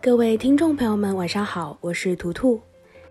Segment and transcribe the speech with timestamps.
[0.00, 2.60] 各位听众朋友们，晚上好，我是图图，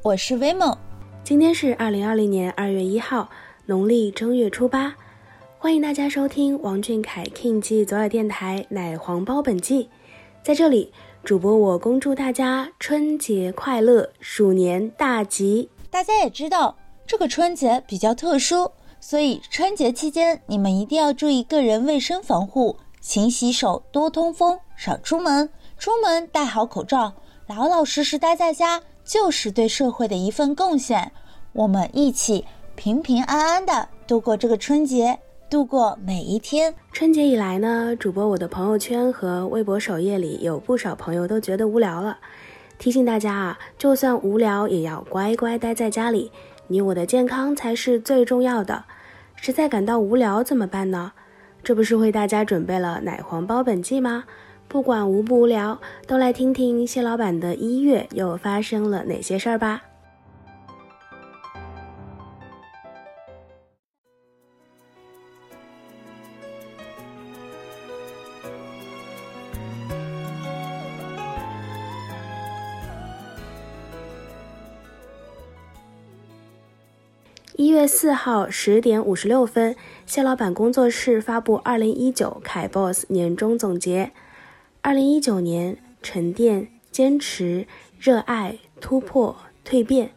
[0.01, 0.75] 我是威猛。
[1.21, 3.29] 今天是二零二零年二月一号，
[3.65, 4.95] 农历正月初八，
[5.59, 9.89] 欢迎大家收听王俊凯 King 记左耳电台奶黄包本季。
[10.41, 10.93] 在这里，
[11.25, 15.69] 主播我恭祝大家春节快乐，鼠年大吉。
[15.89, 27.13] 大家也知道，这个春节比较特殊，所以春节期间你们一定要注意个人卫生防护，勤洗手，多通风，少出门，出门戴好口罩，
[27.47, 28.81] 老老实实待在家。
[29.03, 31.13] 就是对社会的一份贡献，
[31.53, 32.43] 我们一起
[32.75, 35.17] 平平安安的度过这个春节，
[35.49, 36.75] 度过每一天。
[36.91, 42.17] 春节以来呢，主播我的朋友圈和微博首页里有不少朋友都觉得无聊了，
[42.77, 46.29] 提醒大家啊，就算无聊也要乖乖待在家里，
[46.67, 48.83] 你我的健康才是最重要的。
[49.35, 51.13] 实在感到无聊怎么办呢？
[51.63, 54.25] 这不是为大家准备了奶黄包本季吗？
[54.69, 59.83] 不管无不无聊，都来听听谢老板的一月又发生了哪些事儿吧。
[77.55, 84.11] 一月四号十点五十六分，谢老板工作室发布二零一九凯 boss 年终总结。
[84.87, 87.67] 二零一九年，沉淀、坚持、
[87.99, 90.11] 热爱、突破、蜕变，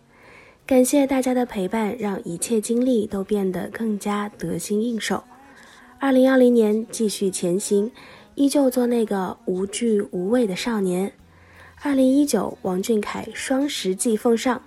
[0.65, 5.25] 感谢大家的陪伴，让一切经历都变得更加得心应手。
[5.99, 7.91] 二零二零年继续前行，
[8.37, 11.13] 依旧做那个无惧无畏的少年。
[11.83, 14.63] 二零一九，王俊凯双十季奉上，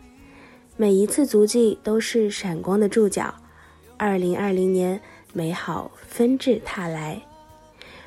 [0.75, 3.33] 每一次足迹都是闪光的注脚。
[3.95, 4.99] 二零二零年，
[5.31, 7.21] 美好纷至沓来。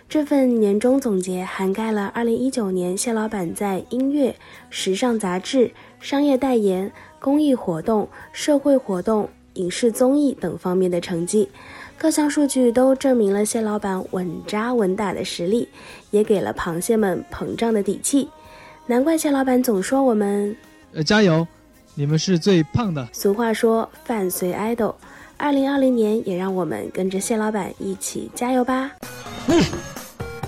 [0.08, 4.34] 这份年终总结涵盖了2019年谢老板在音乐、
[4.70, 11.48] 时尚杂志、商业代言、公益活动、社会活动、影视综艺等方面的成绩，
[11.98, 15.68] 各项数据都证明了谢老板稳扎稳打的实力，
[16.12, 18.28] 也给了螃蟹们膨胀的底气。
[18.86, 20.56] 难怪谢老板总说我们，
[20.92, 21.44] 呃，加油，
[21.96, 23.08] 你们是最胖的。
[23.12, 28.92] 俗话说饭随 idol，2020 年也让我们跟着谢老板一起加油吧。
[29.48, 29.62] 嗯。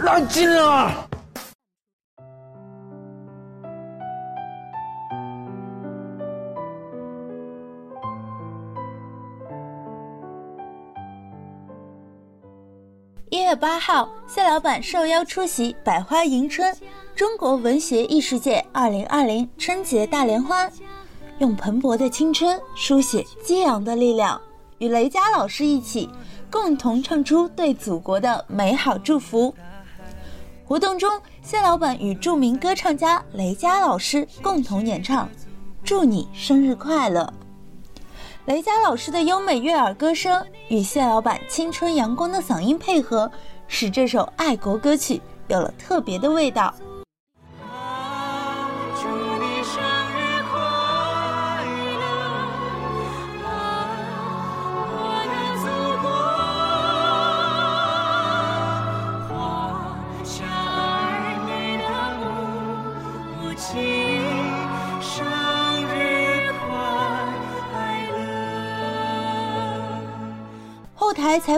[0.00, 1.08] 拉筋了！
[13.30, 16.72] 一月八号，谢老板受邀出席“百花迎春”
[17.16, 20.70] 中国文学艺术界二零二零春节大联欢，
[21.38, 24.40] 用蓬勃的青春书写激昂的力量，
[24.78, 26.08] 与雷佳老师一起
[26.50, 29.54] 共同唱出对祖国的美好祝福。
[30.64, 31.10] 活动中，
[31.42, 35.26] 谢老板与著名歌唱家雷佳老师共同演唱
[35.82, 37.22] 《祝你生日快乐》。
[38.46, 43.30] 雷佳老师的优美悦耳歌声与谢老板青春阳光的嗓音配合，
[43.66, 46.74] 使这首爱国歌曲有了特别的味道。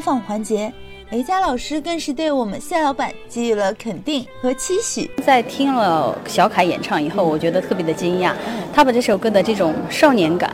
[0.00, 0.72] 采访环节，
[1.10, 5.10] 雷佳老师更是对我们谢老板给予了肯定和期许。
[5.22, 8.32] 在听了小凯演唱以后，我觉得特别的惊讶，
[8.72, 10.50] 他把这首歌的这种少年感，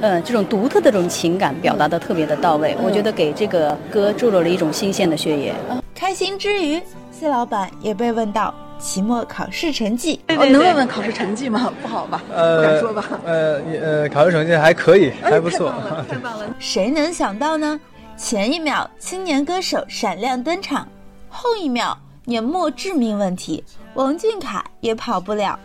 [0.00, 5.52] 呃，这种独特的这种情感表达的特别的到位，我觉得给这个歌注入了一种新鲜的血液。
[5.92, 6.80] 开心之余，
[7.10, 10.20] 谢老板也被问到期末考试成绩。
[10.28, 11.72] 我能问问考试成绩吗？
[11.82, 12.22] 不好吧？
[12.28, 13.04] 不敢说吧？
[13.24, 15.74] 呃呃，考试成绩还可以，还不错。
[16.08, 16.46] 太棒了！
[16.60, 17.80] 谁能想到呢？
[18.22, 20.86] 前一秒青年歌手闪亮登场，
[21.30, 23.64] 后一秒年末致命问题，
[23.94, 25.58] 王俊凯也跑不了。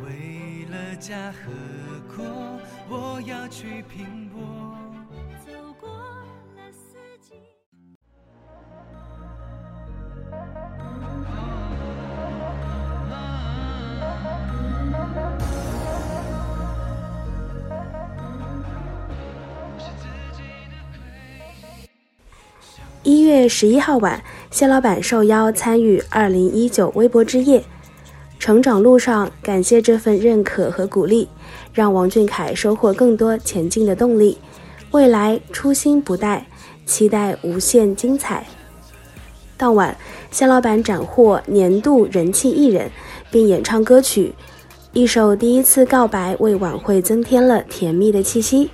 [0.00, 1.52] 为了家和
[2.16, 2.24] 国，
[2.90, 4.40] 我要去拼搏。
[5.46, 7.34] 走过了四季。
[23.04, 24.22] 一月十一号晚，
[24.52, 27.64] 谢老板受邀参与二零一九微博之夜。
[28.38, 31.28] 成长路上，感谢这份认可和鼓励，
[31.72, 34.38] 让王俊凯收获更多前进的动力。
[34.92, 36.42] 未来初心不怠，
[36.86, 38.46] 期待无限精彩。
[39.56, 39.96] 当晚，
[40.30, 42.88] 谢老板斩获年度人气艺人，
[43.32, 44.32] 并演唱歌曲，
[44.92, 48.70] 一首《第一次告白》为晚会增添了甜蜜的气息。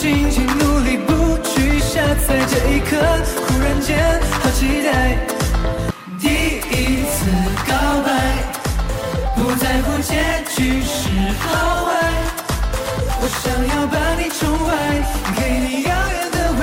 [0.00, 2.40] 心情，努力不去下载。
[2.48, 2.96] 这一刻，
[3.46, 3.98] 忽然间
[4.30, 5.18] 好期待。
[6.18, 6.26] 第
[6.70, 7.28] 一次
[7.68, 8.08] 告白，
[9.36, 10.14] 不在乎结
[10.56, 11.10] 局是
[11.40, 11.90] 好坏。
[13.20, 14.70] 我想要把你宠坏，
[15.36, 16.62] 给你遥远的未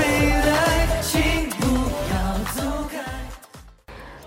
[0.50, 1.62] 来，请不
[2.10, 2.18] 要
[2.56, 2.98] 走开。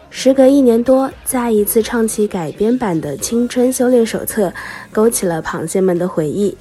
[0.09, 4.51] 时隔一年多，再一次唱起改编版的《青春修炼手册》。
[4.93, 6.57] 勾起了螃蟹们的回忆。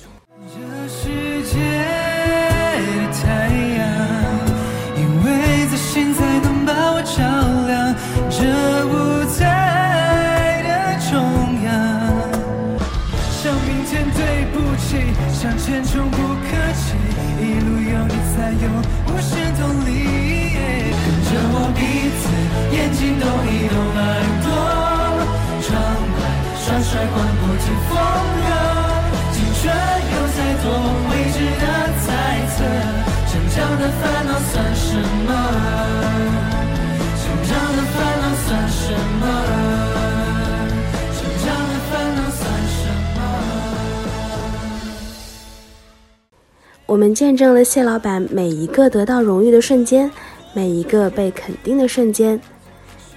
[46.86, 50.12] 我们见证了谢老板每一个得到荣誉的瞬间，
[50.54, 52.42] 每一个被肯定的瞬间，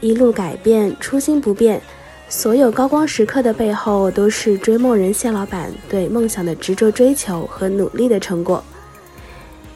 [0.01, 1.81] 一路改变，初心不变。
[2.29, 8.63] 所有高光时刻的背后，都是追梦人谢老板对梦想的执着追求和努力的成果。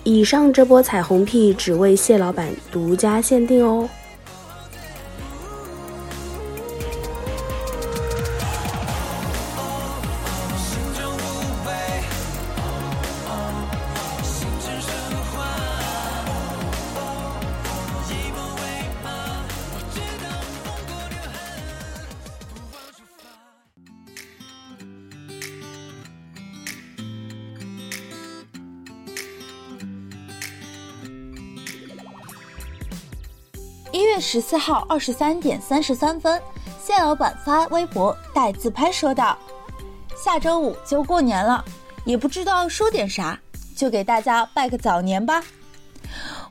[0.07, 3.89] 以上这波彩虹屁只为蟹老板独家限定哦。
[34.27, 36.43] 十四号二十三点三十三分，
[36.85, 39.39] 谢老板发微博带自拍说道
[40.21, 41.65] ：“下周五就过年了，
[42.05, 43.39] 也不知道说点啥，
[43.77, 45.45] 就给大家拜个早年吧。”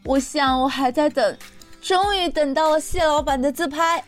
[0.05, 1.37] 我想我还在等，
[1.81, 4.01] 终于等到了谢老板的自拍。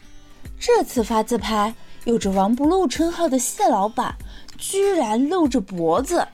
[0.58, 4.16] 这次发自拍，有着“王不露”称号的谢老板
[4.58, 6.26] 居然露着脖子，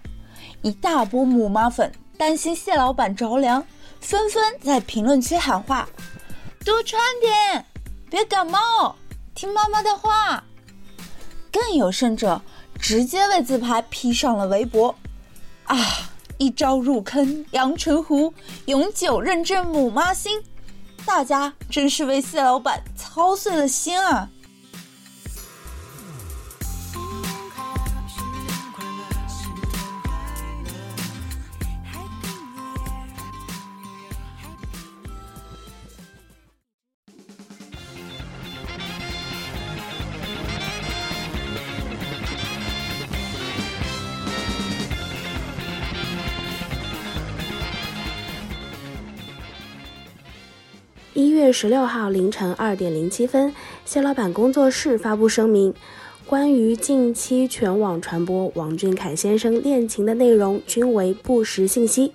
[0.61, 3.65] 一大波母妈粉担心谢老板着凉，
[3.99, 5.89] 纷纷在评论区喊话。
[6.63, 7.65] 多穿点，
[8.09, 8.95] 别感冒，
[9.35, 10.43] 听妈妈的话。
[11.51, 12.41] 更有甚者，
[12.79, 14.95] 直接为自拍披上了围脖。
[15.65, 15.77] 啊！
[16.39, 18.33] 一朝入坑阳澄湖，
[18.65, 20.41] 永久认证母妈心，
[21.05, 24.29] 大家真是为谢老板操碎了心啊！
[51.43, 55.73] 月十六号凌晨二点零七分，谢老板工作室发布声明：
[56.25, 62.13] 关于近期全网传播王俊凯先生恋情的内容，均为不实信息。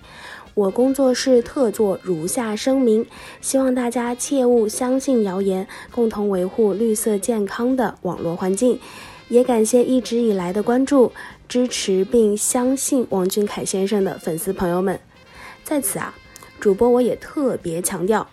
[0.55, 3.05] 我工作室特作如下声明，
[3.39, 8.79] 希望大家切勿相信谣言，共同维护绿色健康的网络环境。
[9.27, 11.11] 也感谢一直以来的关注、
[11.47, 14.99] 支持并相信王俊凯先生的粉丝朋友们。
[15.63, 16.15] 在此啊，
[16.59, 18.27] 主播我也特别强调，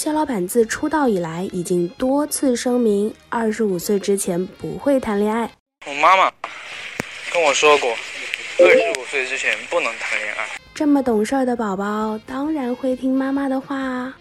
[0.00, 5.42] 谢老板自出道以来已经多次声明，二十五岁之前不会谈恋爱。
[5.86, 6.32] 我妈妈
[7.30, 7.90] 跟我说过，
[8.60, 10.46] 二十五岁之前不能谈恋爱。
[10.74, 14.16] 这么懂事的宝宝，当然会听妈妈的话啊。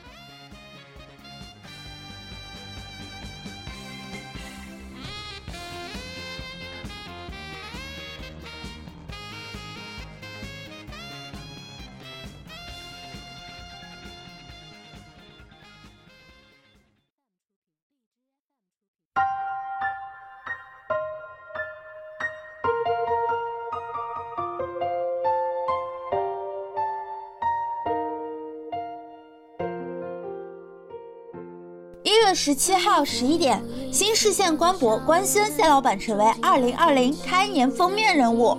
[32.33, 38.57] 十七号十一点，新视线官博官宣谢老板成为二零二零开年封面人物。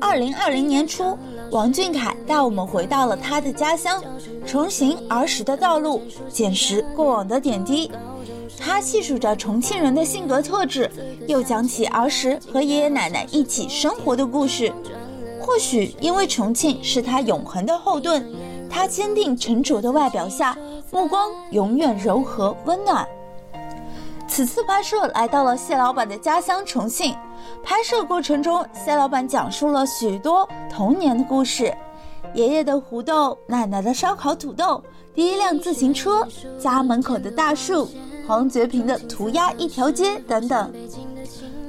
[0.00, 1.16] 二零二零年初，
[1.50, 4.02] 王俊凯带我们回到了他的家乡，
[4.46, 7.90] 重行儿时的道路，捡拾过往的点滴。
[8.58, 10.90] 他细数着重庆人的性格特质，
[11.26, 14.72] 又讲起儿时和爷爷奶奶一起生活的故事。
[15.40, 18.24] 或许因为重庆是他永恒的后盾，
[18.68, 20.56] 他坚定沉着的外表下。
[20.92, 23.06] 目光永远柔和温暖。
[24.26, 27.14] 此次拍摄来到了谢老板的家乡重庆，
[27.64, 31.74] 拍摄过程中，谢老板讲述了许多童年的故事：
[32.34, 34.82] 爷爷的胡豆，奶奶的烧烤土豆，
[35.14, 36.26] 第一辆自行车，
[36.60, 37.88] 家门口的大树，
[38.26, 40.72] 黄觉平的涂鸦一条街等等。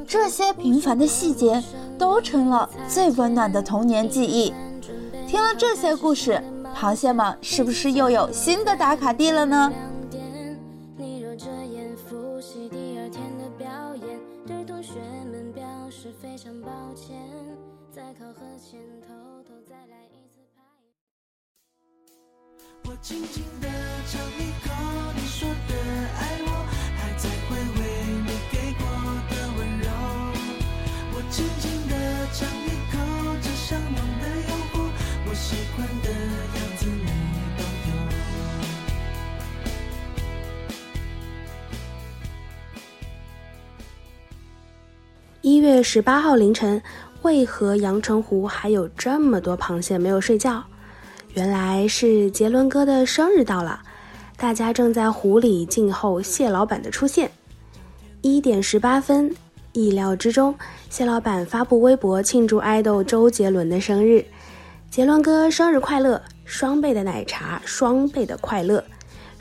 [0.08, 1.64] 这些平凡的细节
[1.98, 4.54] 都成了最温暖的童年记忆。
[5.28, 6.42] 听了这些故事。
[6.82, 9.72] 螃蟹们是不是又有新的打卡地了呢？
[22.84, 23.68] 我轻轻地
[45.72, 46.82] 月十八号凌晨，
[47.22, 50.62] 为何阳澄湖还有这么多螃蟹没有睡觉？
[51.34, 53.82] 原来是杰伦哥的生日到了，
[54.36, 57.32] 大家正在湖里静候蟹老板的出现。
[58.20, 59.34] 一点十八分，
[59.72, 60.54] 意料之中，
[60.90, 64.26] 蟹老板发布微博庆祝爱豆周杰伦的生日。
[64.90, 66.22] 杰伦哥生日快乐！
[66.44, 68.84] 双倍的奶茶，双倍的快乐。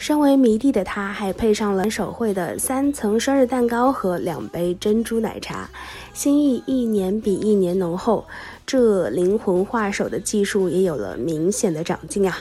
[0.01, 5.69] 身为迷弟的他，还配上了手绘的三层生日蛋糕和两杯珍珠奶茶，
[6.15, 8.25] 心意一年比一年浓厚。
[8.65, 12.39] 这灵魂画手的技术也有了明显的长进啊！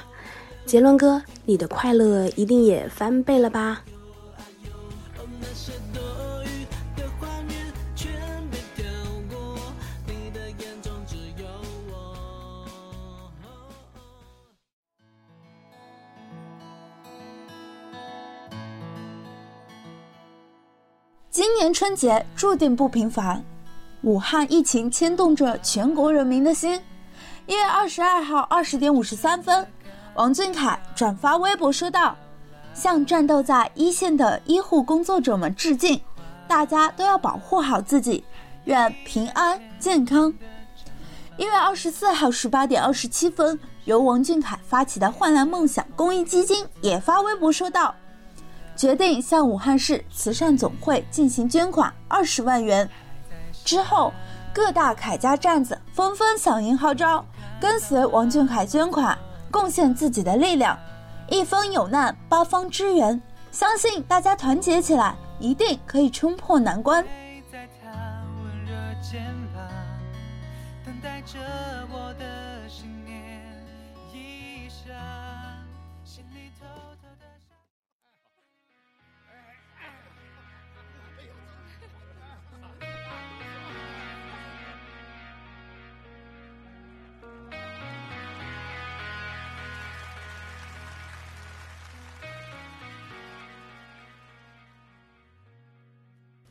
[0.66, 3.82] 杰伦哥，你的快乐一定也翻倍了吧？
[21.40, 23.42] 今年春节注定不平凡，
[24.02, 26.78] 武汉疫情牵动着全国人民的心。
[27.46, 29.66] 一月二十二号二十点五十三分，
[30.16, 32.14] 王俊凯转发微博说道
[32.76, 36.02] ：“向战斗在一线的医护工作者们致敬，
[36.46, 38.22] 大家都要保护好自己，
[38.66, 40.34] 愿平安健康。”
[41.40, 47.96] 一月二十四号十八点二十七分，由王俊凯发起的焕蓝梦想公益基金也发微博说道。
[48.80, 52.90] 决定向武汉市慈善总会进行捐款二十万元。
[53.66, 54.14] 之后，
[54.54, 57.26] 各大凯家站子纷纷响应号召，
[57.60, 59.20] 跟随王俊凯捐款，
[59.52, 60.80] 贡献自己的力量。
[61.28, 63.22] 一方有难，八方支援，
[63.52, 67.06] 相信大家团结起来，一定可以冲破难关。
[70.86, 71.79] 等待着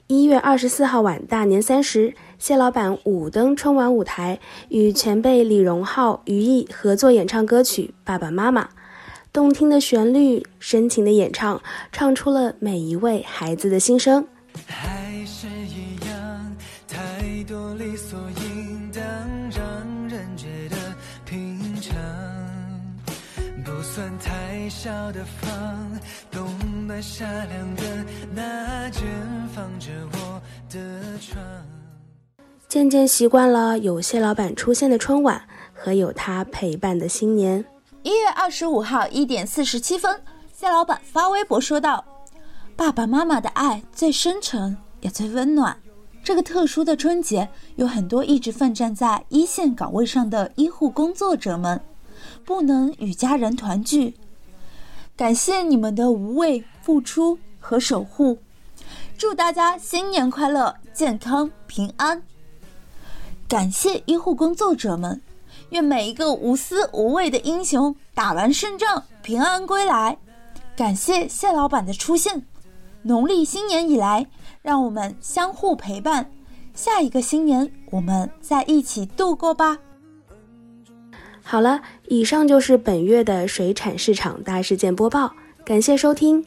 [0.09, 8.65] 一月二十四号晚，大年三十，谢老板五登春晚舞台，与前辈李荣浩、于毅合作演唱歌曲《爸爸妈妈》，
[9.35, 11.61] 动听的旋律，深情的演唱，
[11.93, 14.27] 唱出了每一位孩子的心声。
[14.67, 16.57] 还是一样，
[16.89, 19.05] 太多理所应当，
[19.51, 20.77] 让人觉得
[21.27, 21.95] 平常。
[23.63, 26.01] 不算太小的房，
[26.31, 26.49] 冬
[26.89, 27.83] 暖夏凉的
[28.35, 29.03] 那间，
[29.55, 30.41] 放着我
[30.71, 31.39] 的床。
[32.67, 35.39] 渐渐习惯了有谢老板出现的春晚
[35.75, 37.63] 和有他陪伴的新年。
[38.03, 40.19] 一月二十五号一点四十七分，
[40.55, 42.03] 谢老板发微博说道
[42.75, 45.77] ：“爸爸妈妈的爱最深沉也最温暖。
[46.25, 51.79] 这个特殊的春节，有很多一直奋战在一线岗位上的医护工作者们，
[52.47, 54.15] 不能与家人团聚，
[55.15, 58.39] 感谢你们的无畏付出和守护。
[59.19, 62.23] 祝大家新年快乐，健康平安。”
[63.47, 65.21] 感谢医护工作者们，
[65.69, 70.17] 愿每一个无私无畏的英雄打完胜仗平安归来。
[70.75, 72.43] 感谢谢老板的出现，
[73.03, 74.27] 农历新年以来，
[74.63, 76.31] 让我们相互陪伴，
[76.73, 79.77] 下一个新年我们再一起度过吧。
[81.43, 85.35] 好了，以上就是本月的水产市场大事件播报，
[85.67, 86.47] 感谢收听，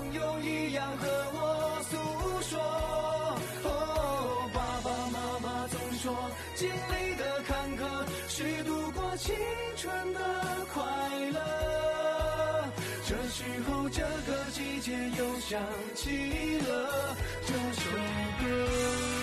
[9.23, 9.35] 青
[9.77, 10.19] 春的
[10.73, 10.81] 快
[11.31, 11.39] 乐。
[13.07, 15.61] 这时候，这个季节又想
[15.93, 17.91] 起了这首
[18.41, 19.20] 歌。